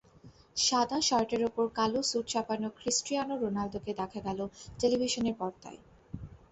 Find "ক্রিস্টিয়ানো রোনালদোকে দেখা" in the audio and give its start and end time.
2.77-4.19